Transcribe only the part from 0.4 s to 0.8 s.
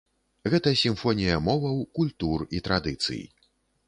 Гэта